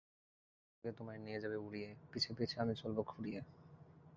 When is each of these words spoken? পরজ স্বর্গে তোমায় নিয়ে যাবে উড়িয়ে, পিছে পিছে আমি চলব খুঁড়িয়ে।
পরজ 0.03 0.69
স্বর্গে 0.69 0.91
তোমায় 0.97 1.19
নিয়ে 1.19 1.39
যাবে 1.39 1.57
উড়িয়ে, 1.57 1.89
পিছে 2.11 2.29
পিছে 2.37 2.55
আমি 2.59 2.73
চলব 2.75 2.97
খুঁড়িয়ে। 3.03 3.39